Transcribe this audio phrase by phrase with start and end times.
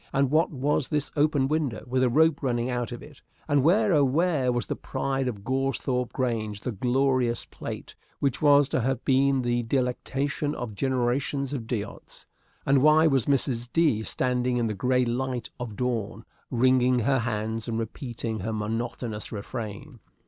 [0.11, 3.21] and what was this open window, with a rope running out of it?
[3.47, 8.67] And where, oh, where, was the pride of Goresthorpe Grange, the glorious plate which was
[8.69, 12.25] to have been the delectation of generations of D'Odds?
[12.65, 13.71] And why was Mrs.
[13.71, 14.01] D.
[14.01, 19.99] standing in the gray light of dawn, wringing her hands and repeating her monotonous refrain?